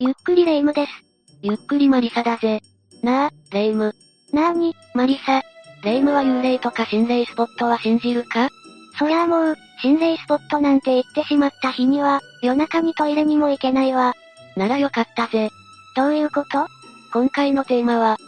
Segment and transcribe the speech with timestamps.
[0.00, 0.92] ゆっくりレ夢ムです。
[1.42, 2.60] ゆっくりマリサだぜ。
[3.02, 3.94] なあ、レ夢ム。
[4.32, 5.42] なーに、マリサ。
[5.82, 8.48] レ夢ムは幽霊とか心霊スポットは信じるか？
[8.96, 14.14] そりゃあもう、心霊スポットなんて行ってしまった日には、夜中にトイレにも行けないわ。
[14.56, 15.50] ならよかったぜ。
[15.96, 16.68] どういうこと？
[17.12, 18.18] 今回のテーマは、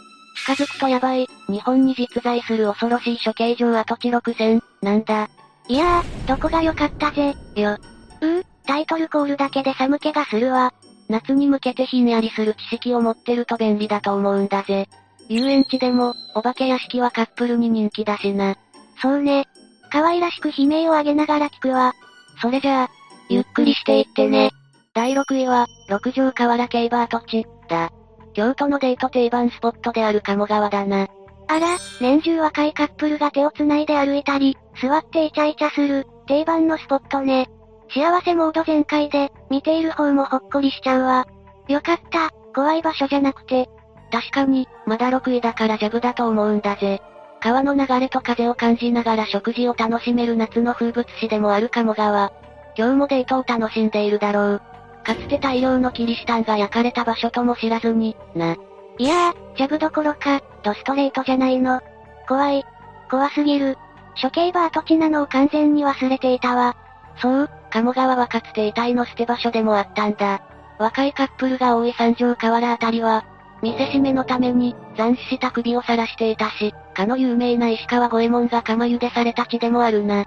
[0.45, 5.29] 近づくとやばい、日本に実在する恐ろしい処刑場跡地6000、なんだ？
[5.69, 7.33] いやー、どこが良かったぜ。
[7.55, 7.77] よ。
[8.19, 10.73] うー、タイトルコールだけで寒気がするわ。
[11.11, 14.87] 夏に向けてひんやりする知識を持ってると便利だと思うんだぜ。
[15.27, 18.55] 遊園地でも、お化け屋敷はカップルに人気だしな。
[19.01, 19.45] そうね。
[19.91, 21.93] 可愛らしく悲鳴を上げながら聞くわ。
[22.41, 22.89] それじゃあ、
[23.29, 24.51] ゆっくりしていってね。
[24.93, 27.91] 第6位は、六条河原競馬跡地、だ。
[28.33, 31.07] 京都のデート定番スポットである鴨川だな。
[31.47, 37.49] あら、年中若いカップルが手を繋いで歩いたり、座ってイチャイチャする、定番のスポットね。
[37.93, 41.27] 幸せモード全開で、見ている方もほっこりしちゃうわ。
[41.67, 43.69] よかった、怖い場所じゃなくて。
[44.11, 47.01] 確かに、まだ6位だからジャブだと思うんだぜ。
[47.41, 52.31] 川の流れと風を感じながら食事を楽しめる夏の風物詩でもある鴨川。
[52.77, 54.61] 今日もデートを楽しんでいるだろう。
[55.03, 58.55] かつて大量のキリシタンが焼かれた場所とも知らずに、な。
[58.97, 61.81] いやー、ジャブどころか、ドストレートじゃないの。
[62.27, 62.63] 怖い。
[63.09, 63.77] 怖すぎる。
[64.21, 66.75] 処刑場跡地なのを完全に忘れていたわ。
[67.17, 70.41] そう、鴨川はかつて遺体の捨て場所でもあったんだ。
[70.77, 73.25] 若いカップルが多い三条河原あたりは、
[73.61, 80.25] 見せしめのために、斬死した首を晒していたし、かの有名な石川五右衛門が釜茹でされた地でもあるな。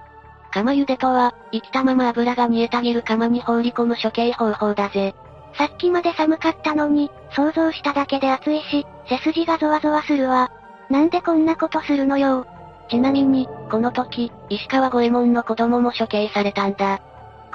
[0.51, 5.13] 釜茹でとは、生きたまま油が煮えたぎる釜に放り込む処刑方法だぜ。
[5.57, 10.51] さっきまで寒かったのに、想像しただけで暑いし、背筋がゾワゾワするわ。
[10.89, 12.47] なんでこんなことするのよ。
[12.89, 17.01] ちなみに、この時、石川五右衛門の子供も処刑されたんだ。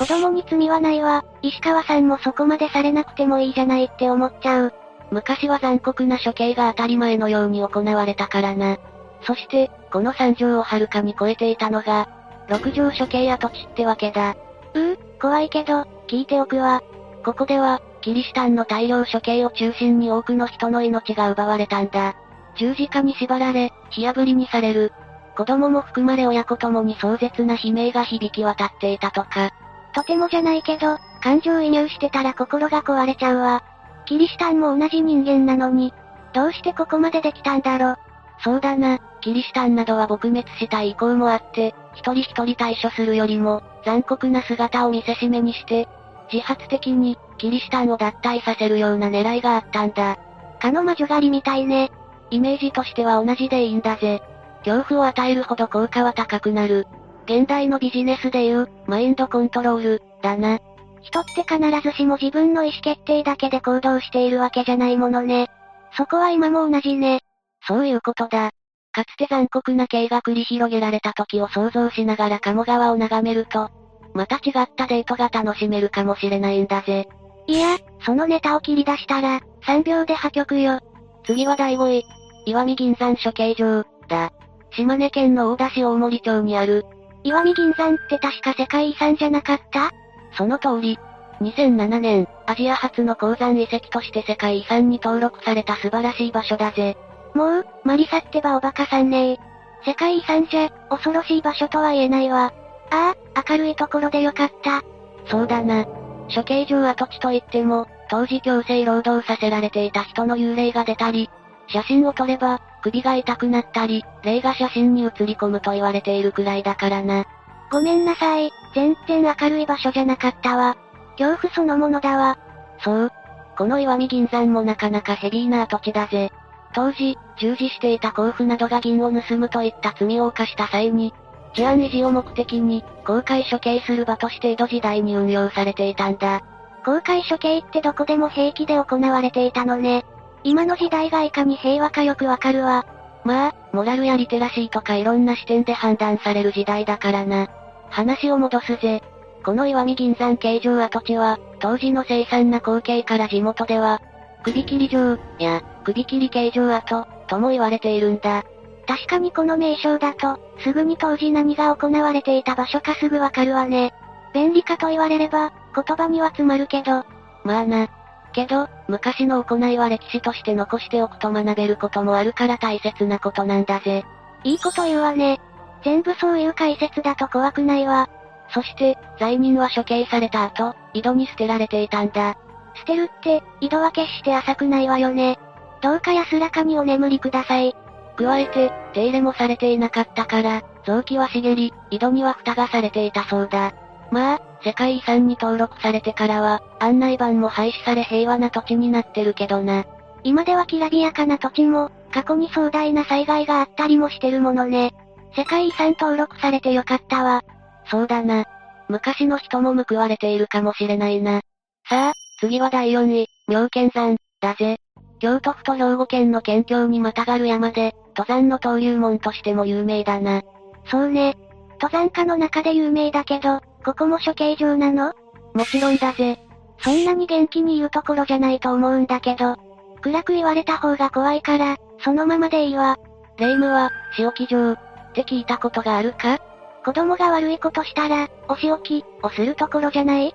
[0.00, 4.72] 子供に罪はないわ、石川さんもそこまでされなくてもいいじゃないって思っちゃう。
[5.10, 8.78] 昔は残酷な処刑が当たり前のように行われたからな。
[9.20, 12.08] そして、この三条をはるかに超えていたのが、
[12.48, 14.36] 六条処刑跡地ってわけだ。
[14.72, 16.83] うー、怖いけど、聞いておくわ。
[17.22, 22.14] ここでは、キリシタンの大量処刑を中心に多くの人の命が奪われたんだ。
[22.56, 24.94] 十字架に縛られ、火炙りにされる。
[25.36, 29.50] 子供も含まれ親子ともに壮絶な悲鳴が響き渡っていたとか。
[29.95, 33.62] とてもじゃないけど、感情移入してたら心が壊れちゃうわ。
[34.06, 35.92] キリシタンも同じ人間なのに、
[36.33, 37.96] どうしてここまでできたんだろ。
[38.42, 45.89] そうだな、キリシタンなどは撲滅したい意向もあって、一人一人対処するよりも、残酷な姿を見せしめにして、
[46.33, 50.17] 自発的に、キリシタンを脱退させるような狙いがあったんだ。
[50.61, 51.90] かの魔女狩りみたいね。
[52.30, 54.22] イメージとしては同じでいいんだぜ。
[54.64, 56.86] 恐怖を与えるほど効果は高くなる。
[57.25, 60.58] 現代のビジネスでいう、マインドコントロール、だな。
[61.03, 65.48] 人って必ずしも自分の意思決定だけで行動しているわけじゃないものね。
[65.97, 67.20] そこは今も同じね。
[67.67, 68.51] そういうことだ。
[68.92, 73.70] かつて残酷な刑が繰り広げられた時を想像しながら鴨川を眺めると、
[74.14, 77.08] また違ったデートが楽しめるかもしれないんだぜ。
[77.47, 80.81] いや、そのネタを切り出したら、3秒で破局よ。
[81.25, 82.05] 次は第5位。
[82.47, 84.33] 岩見銀山処刑場、だ。
[84.73, 86.85] 島根県の大田市大森町にある。
[87.23, 89.91] 岩見銀山って確か世界遺産じゃなかった？
[90.36, 90.98] その通り。
[91.41, 96.97] 2007年、アジア初の鉱山遺跡として世界遺産に登録された素晴らしい場所だぜ。
[97.35, 99.39] もう、マリサってばおバカさんね
[99.85, 102.53] 世界遺産じゃ、恐ろしい場所とは言えないわ。
[102.91, 104.83] ああ、明るいところでよかった。
[105.31, 105.87] そうだな。
[106.35, 111.31] 処刑場跡地といっても、当時強制労働させられていた人の幽霊が出たり、
[111.69, 117.24] 写真を撮れば、首が痛くなったり、霊が写真に写り込むと言われているくらいだからな。
[117.70, 120.77] ごめんなさい、全然明るい場所じゃなかったわ。
[121.19, 122.39] 恐怖そのものだわ。
[122.83, 123.13] そう。
[123.57, 126.33] この岩見銀山もなかなかヘビーな跡地だぜ。
[126.73, 131.12] 当時、従事していた甲府などが銀を盗むといった罪を犯した際に、
[131.55, 136.40] 治安維持を目的に、公開処刑する場として江戸時代に運用されていたんだ。
[136.85, 140.04] 公開処刑ってどこでも平気で行われていたのね。
[140.42, 142.87] 今の時代がいかに平和かよくわかるわ。
[143.25, 147.48] まあ、モラルやリテラシーとかいろんな視点で判断される時代だからな。
[147.90, 149.02] 話を戻すぜ。
[149.44, 154.00] この岩見銀山形状跡地は、当時の凄惨な光景から地元では、
[154.42, 158.44] 首切り場、や、首切り形状跡、とも言われているんだ。
[158.87, 163.92] 確かにこの名称だと、すぐに当時何が行われていた場所かすぐわかるわね。
[164.34, 167.04] 便利かと言われれば、言葉には詰まるけど。
[167.44, 167.88] まあな。
[168.30, 174.04] けど、昔の行いは歴史として残しておくと学べることもあるから大切なことなんだぜ。
[174.44, 175.40] いいこと言うわね。
[175.84, 178.08] 全部そういう解説だと怖くないわ。
[178.52, 182.36] そして、罪人は処刑された後、井戸に捨てられていたんだ。
[182.74, 185.38] 捨てるって、井戸は決して浅くないわよね。
[185.80, 187.74] どうか安らかにお眠りください。
[188.16, 193.72] 加えて、手入れもされていなかったから、臓器は茂り、井戸には蓋がされていたそうだ。
[194.10, 199.84] まあ、世界遺産に登録されてからは、案内板も廃止され平和な土地になってるけどな。
[200.22, 204.92] 今ではきらびやかな土地も、過去に壮大な災害があったりもしてるものね。
[205.36, 207.42] 世界遺産登録されてよかったわ。
[207.86, 208.44] そうだな。
[208.88, 211.40] 昔の人も報われているかもしれないな。
[211.88, 214.78] さあ、次は第4位、妙見山、だぜ。
[215.20, 220.42] 京都府と兵庫県の県境にまたがる山で、登山の登竜門としても有名だな。
[220.86, 221.36] そうね。
[221.80, 225.14] 登山家の中で有名だけど、ここも処刑場なの？
[225.54, 226.38] もちろんだぜ。
[226.78, 229.56] そんなに元気に言うところじゃないと思うんだけど。
[230.02, 232.98] 暗く言われた方が怖いから、そのままでいいわ。
[233.36, 234.78] 霊夢は、仕置き場、っ
[235.12, 236.38] て聞いたことがあるか？
[236.84, 240.34] 子供が悪いことしたら、お仕置き、をするところじゃない？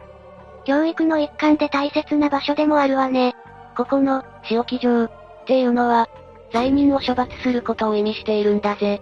[0.66, 3.36] 教育の一環で大切な場所でもあるわね。
[3.78, 5.12] ここの、仕置き場、っ
[5.46, 6.08] ていうのは、
[6.52, 9.02] 罪人を処罰することを意味しているんだぜ。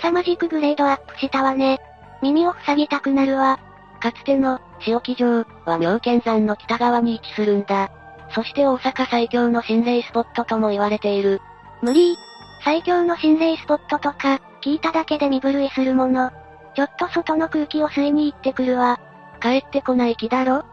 [0.00, 1.78] 凄まじくグレードアップしたわね。
[2.22, 3.58] 耳を塞ぎたくなるわ。
[4.04, 7.90] かつての、仕置き場、は妙見山の北側に位置するんだ。
[8.34, 11.40] そして大阪最強の心霊スポットとも言われている。
[11.80, 12.14] 無理
[12.62, 16.30] 最強の心霊スポットとか、聞いただけで身震いするもの。
[16.74, 19.00] ちょっと外の空気を吸いに行ってくるわ。
[19.40, 20.66] 帰ってこない気だろ？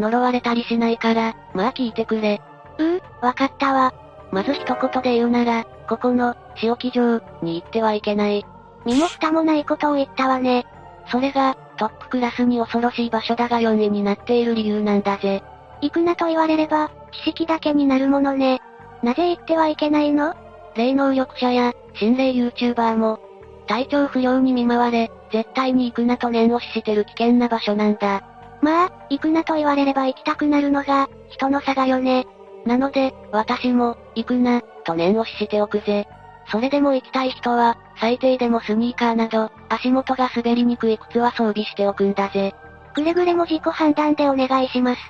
[0.00, 2.42] 呪われたりしないから、まあ聞いてくれ。
[2.78, 3.94] うー、わかったわ。
[4.32, 8.44] まず一言で言うなら、ここの、仕置き場、に行ってはいけない。
[8.84, 10.66] 身も蓋もないことを言ったわね。
[11.06, 15.42] それが、トップクラスに恐ろしい場所だが4位になっている理由なんだぜ。
[15.80, 18.60] 行くなと言われれば、知識だけになるものね。
[19.02, 20.34] なぜ行ってはいけないの？
[20.76, 23.20] 霊能力者や、心霊 YouTuber も、
[23.66, 28.22] 体調不良に見舞われ、絶対に行くなと念押ししてる危険な場所なんだ。
[28.60, 32.26] まあ、行くなと言われれば行きたくなるのが、人の差がよね。
[32.64, 36.08] なので、私も、行くな、と念押ししておくぜ。
[36.46, 42.54] それでも行きたい人は、最低でもスニーカーなど、足元が滑りにくい靴は装備しておくんだぜ。
[42.94, 45.00] くれぐれも自己判断でお願いします。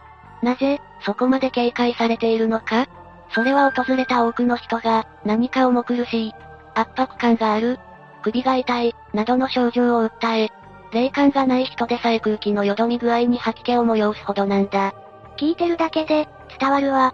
[0.42, 2.86] なぜ、そこまで警戒されているのか？
[3.30, 6.32] それは訪れた多くの人が、何か重苦しい、
[6.74, 7.78] 圧迫感がある、
[8.22, 10.50] 首が痛い、などの症状を訴え、
[10.92, 14.94] 霊感がない人でさえ空気のよどみ具合に吐き気を催すほどなんだ。
[15.36, 16.28] 聞いてるだけで、
[16.58, 17.12] 伝わるわ。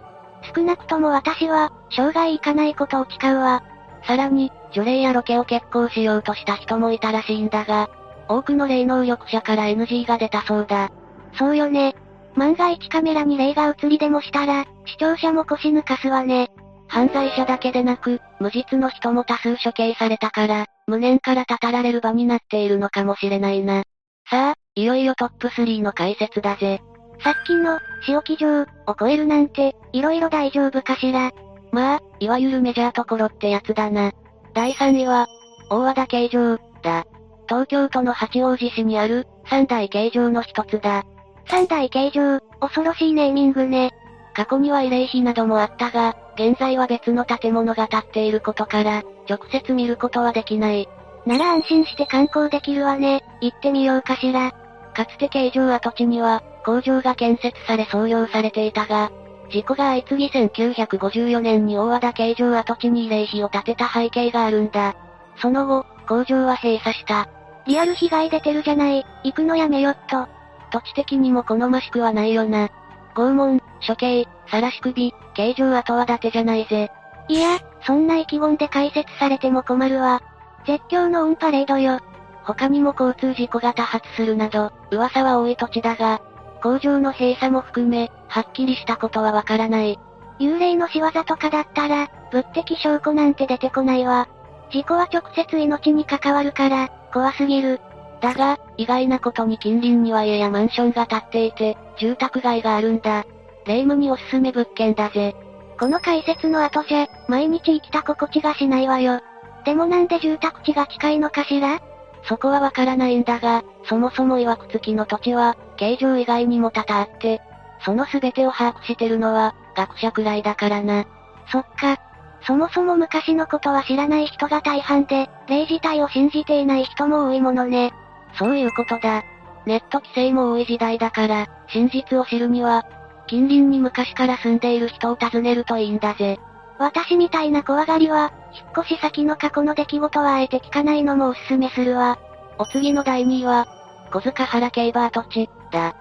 [0.55, 3.63] 少なくとも私は、生涯行かないことを誓うわ。
[4.03, 7.89] さらに、除霊やロケを決行しようとした人もいたらしいんだが、
[8.27, 10.89] 多くの霊能力者から NG が出たそうだ。
[11.37, 11.95] そうよね。
[12.35, 16.49] 万が一カメラに霊が映りでもしたら、視聴者も腰抜かすわね。
[16.87, 23.83] 犯罪者だけでなく、無実の人も多数処刑されたから、無念から語られる場になっているのかもしれないな。
[24.29, 26.81] さあ、いよいよトップ3の解説だぜ。
[27.23, 28.67] さっきの、仕置き場、を
[28.99, 31.31] 超えるなんて、色々大丈夫かしら。
[31.71, 34.11] まあ、いわゆるメジャーところってやつだな。
[34.53, 35.27] 第3位は、
[35.69, 37.05] 大和田形状、だ。
[37.47, 41.05] 東京都の八王子市にある、三大形状の一つだ。
[41.47, 43.91] 三大形状、恐ろしいネーミングね。
[44.33, 50.87] 過去には慰霊碑などもあったが、現在は別の建物が建っていることから、直接見ることはできない。
[51.25, 53.23] なら安心して観光できるわね。
[53.41, 54.51] 行ってみようかしら。
[54.93, 59.11] かつて形状跡地には、工場が建設され創業されていたが、
[59.51, 64.95] 事故が相次ぎ1954年に大和田形状跡地に慰霊碑を建てた背景があるんだ。
[65.37, 67.29] その後、工場は閉鎖した。
[67.65, 70.27] リアル被害出てるじゃない、行くのやめよっと。
[70.71, 72.69] 土地的にも好ましくはないよな。
[73.13, 76.89] 拷問、処刑、晒し首、形状後は伊達じゃないぜ。
[77.27, 80.21] いや、そんな意気込んで解説されても困るわ。
[80.65, 81.99] 絶叫のオンパレードよ。
[82.43, 86.21] 他にも交通事故が多発するなど、噂は多い土地だが、
[86.61, 89.99] 工場の閉鎖も含め、はっきりしたことはわからない。
[90.39, 94.27] 幽霊の仕業とかだったら、物的証拠なんて出てこないわ。
[94.71, 97.81] 事故は直接命に関わるから、怖すぎる。
[98.21, 103.25] だが、意外なことに近隣には家やマンションが建っていて、住宅街があるんだ。
[103.65, 105.35] 霊夢におすすめ物件だぜ。
[105.79, 109.19] この解説の後じゃ、毎日生きた心地がしないわよ。
[109.65, 111.81] でもなんで住宅地が近いのかしら？
[112.23, 117.41] そこはわからないんだが、そもそも曰く付きの土地は、形状以外にも多々あって、
[117.83, 121.05] その全てを把握してるのは、学者くらいだからな。
[121.51, 121.97] そっか。
[122.45, 127.93] そもそも昔のことは知らない人が大半で、霊自体を信じていない人も多いものね。
[128.37, 129.23] そういうことだ。
[129.65, 132.85] ネット規制も多い時代だから、真実を知るには、
[133.25, 136.39] 近隣に昔から住んでいる人を訪ねるといいんだぜ。
[136.77, 142.19] 私みたいな怖がりは、引っ越し先の過去の出来事はあえて聞かないのもおすすめするわ。
[142.59, 143.67] お次の第2位は、
[144.11, 145.95] 小塚原競馬跡地、だ。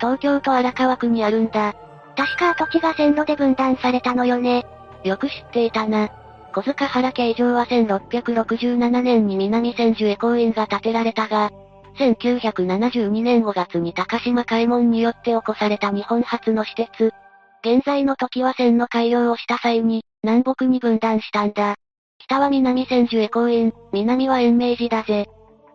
[0.00, 1.74] 東京都荒川区にあるんだ。
[2.16, 4.64] 確か跡地が線路で分断されたのよね。
[5.04, 6.08] よく知っていたな。
[6.54, 11.50] 小塚原形状は1667年に南千住へ公園が建てられたが、
[11.98, 17.12] 1972年5月に高島海門によって起こされた日本初の私鉄。
[17.62, 21.74] 現在の時は線の改良をした際に、南北に分断したんだ。
[22.18, 25.26] 北は南千住へ公園、南は延命寺だぜ。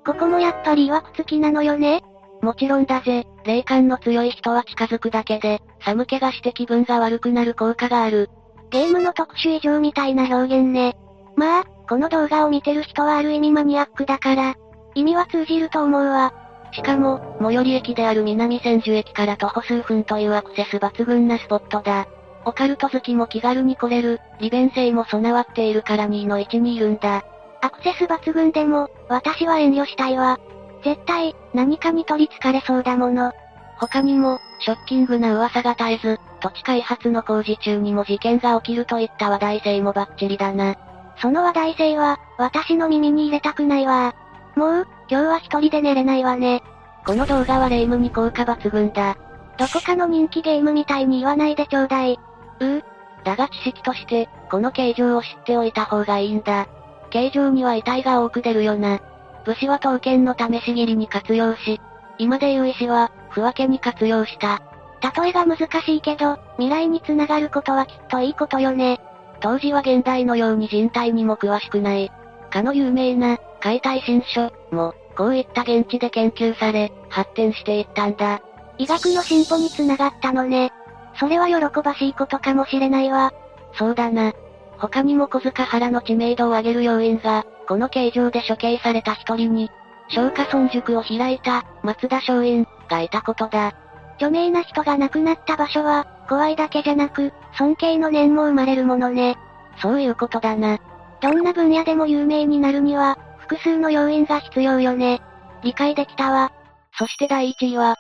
[0.06, 2.02] ここもやっぱり曰く付きなのよね
[2.42, 8.30] もちろんだぜ、霊感の強い人は近づくだけで、寒気がして気分が悪くなる効果がある。
[8.72, 10.96] ゲームの特殊異常みたいな表現ね。
[11.36, 14.56] まあ、この動画を見てる人はある意味マニアックだから、
[14.96, 16.34] 意味は通じると思うわ。
[16.74, 22.08] しかも、最寄り駅である南千住駅から徒歩数分というアクセス抜群なスポットだ。
[22.46, 27.24] オカルト好きも気軽に来れる、利便性も備わっているから2の位置にいるんだ。
[27.62, 30.40] アクセス抜群でも、私は遠慮したいわ。
[30.84, 33.32] 絶対、何かに取り憑かれそうだもの。
[33.80, 40.76] 他にも、ショッキングな噂が絶えず、土地開発の工事中にも事件が起きるといった話題性もバッチリだな。
[41.18, 44.14] その話題性は、私の耳に入れたくないわ。
[44.56, 46.64] もう、今日は一人で寝れないわね。
[47.06, 49.18] この動画は霊夢に効果抜群だ。
[49.58, 52.20] どこかの人気ゲームみたいに言わないでちょうだい。
[52.60, 52.84] うう。
[53.24, 56.68] だが知識として、この形状を知っておいた方がいいんだ。
[57.10, 59.00] 形状には遺体が多く出るよな。
[59.46, 61.80] 武士は刀剣の試し切りに活用し、
[62.18, 64.62] 今で言う石は、不分けに活用した。
[65.02, 69.00] 例えが難しいけど、未来につながることはきっといいことよね。
[69.40, 72.12] 当時は現代のように人体にも詳しくない。
[72.52, 78.42] かの有名な、解体新書も、こういった現地で研究され、発展していったんだ。
[78.78, 80.72] 医学の進歩につながったのね。
[81.20, 83.34] それは喜ばしいことかもしれないわ。
[83.74, 84.34] そうだな。
[84.78, 89.70] 他にも小塚原の知名度を上げる要因が、この形状で処刑された一人に、
[90.14, 93.74] 松下村塾を開いた、松田松陰、がいたことだ。
[94.16, 99.38] 著名な人が亡くなった場所は、怖いだけじゃなく、尊敬の念も生まれるものね。
[99.82, 100.80] そういうことだな。
[101.22, 105.22] どんな分野でも有名になるには、複数の要因が必要よね。
[105.64, 106.52] 理解できたわ。
[106.98, 107.96] そして第1位は、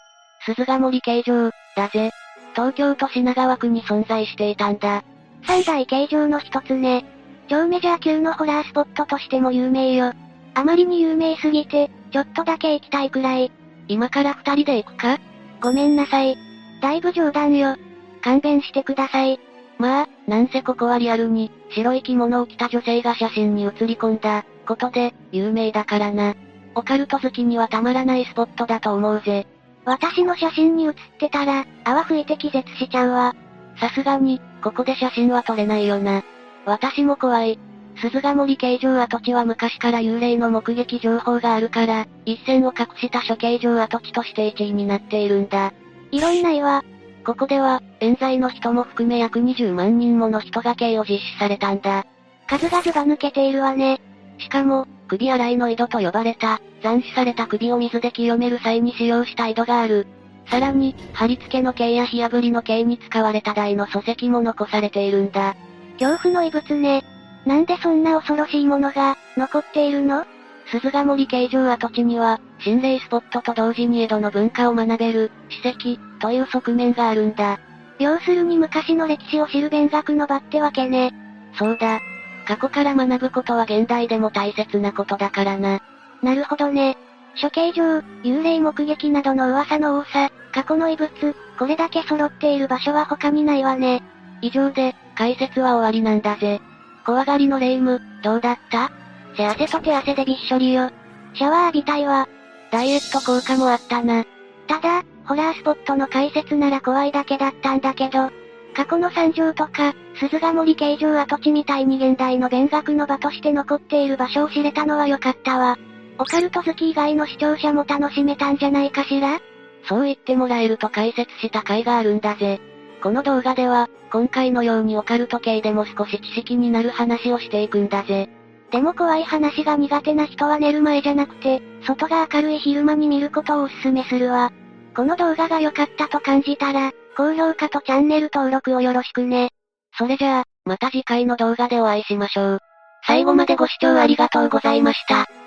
[0.45, 2.11] 鈴ヶ森形状、だぜ。
[2.53, 5.03] 東京都品川区に存在していたんだ。
[5.45, 7.05] 三大形状の一つね。
[7.51, 10.13] 超メジャー級のホラースポットとしても有名よ。
[10.53, 13.51] あまりに有名すぎて、ちょっとだけ行きたいくらい。
[13.89, 15.19] 今から二人で行くか？
[15.61, 16.37] ごめんなさい。
[16.81, 17.75] だいぶ冗談よ。
[18.21, 19.37] 勘弁してください。
[19.79, 26.35] まあ、なんせここはリアルに、白い着物を着た女性が写真に写り込んだ、ことで、有名だからな。
[26.75, 29.45] オカルト好きにはたまらないスポットだと思うぜ。
[29.83, 33.35] 私の写真に写ってたら、泡吹いて気絶しちゃうわ。
[33.77, 36.23] さすがに、ここで写真は撮れないよな。
[36.65, 37.59] 私も怖い。
[37.97, 45.73] 鈴ヶ森形状跡地は昔から幽霊の目撃情報があるから、一線を隠した処刑場跡地として1位になっているんだ。
[46.11, 46.83] いろんないわ。
[47.25, 52.05] ここでは、冤罪の人も含め約20万人もの人が刑を実施されたんだ。
[52.47, 54.01] 数がずば抜けているわね。
[54.39, 60.07] しかも、首洗いの井戸と呼ばれた、斬首された首を水で清める際に使用した井戸がある。
[60.49, 65.55] さらに、貼り付けの刑や火炙りの刑に使われた台の礎石も残されているんだ。
[65.99, 67.03] 恐怖の遺物ね。
[67.45, 70.25] なんでそんな恐ろしいものが、残っているの？
[70.67, 77.59] 鈴ヶ森形状跡地には、心霊スポットと同時に江戸の文化を学べる、史跡、という側面があるんだ。
[77.99, 81.13] 要するに昔の歴史を知る勉学の場ってわけね。
[81.57, 81.99] そうだ。
[82.47, 85.81] 過去から学ぶことは現代でも大切なことだからな。
[86.23, 86.97] なるほどね。
[87.41, 91.09] 処刑場、幽霊目撃などの噂の多さ、過去の遺物、
[91.57, 94.03] これだけ揃っている場所は他にないわね。
[94.41, 96.59] 以上で、解説は終わりなんだぜ。
[97.05, 98.91] 怖がりの霊夢、どうだった？
[99.37, 100.89] せ汗と手汗でびっしょりよ。
[101.35, 102.27] シャワー浴びたいわ。
[102.71, 104.25] ダイエット効果もあったな。
[104.65, 108.31] ただ、ホラースポットの解説なら怖いだけだったんだけど、
[108.75, 115.77] 過去の惨状とか、鈴ヶ森形状跡地みたいに現代の勉学の場として残っている場所を知れたのは良かったわ。
[116.17, 119.39] オカルト好き以外の視聴者も楽しめたんじゃないかしら？
[119.87, 122.59] そう言ってもらえると解説した回があるんだぜ。
[123.01, 128.29] この動画では、今回のようにオカルト系でも少し知識になる話をしていくんだぜ。
[128.71, 134.51] でも怖い話が苦手な人は寝る前じゃなくて、外が明るい昼間に見ることをお勧めするわ。
[134.95, 139.49] この動画が良かったと感じたら、高評価とチャンネル登録をよろしくね。
[139.97, 142.59] それじゃあ、また次回の動画でお会いしましょう。
[143.05, 145.40] 最後までご視聴ありがとうございました。